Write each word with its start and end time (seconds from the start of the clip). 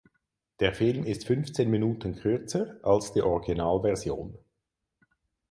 Der 0.61 0.73
Film 0.73 1.03
ist 1.03 1.27
fünfzehn 1.27 1.69
Minuten 1.69 2.15
kürzer, 2.15 2.79
als 2.81 3.13
die 3.13 3.21
Originalversion. 3.21 4.35